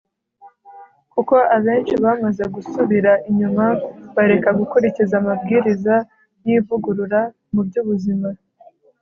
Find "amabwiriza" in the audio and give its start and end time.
5.21-5.95